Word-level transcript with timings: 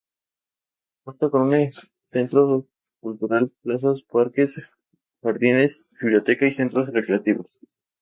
Cuenta 1.03 1.29
con 1.29 1.43
un 1.53 1.69
centro 2.05 2.65
cultural, 3.01 3.51
plazas, 3.61 4.01
parques, 4.01 4.67
jardines, 5.21 5.89
biblioteca 6.01 6.47
y 6.47 6.51
centros 6.51 6.91
recreativos. 6.91 7.45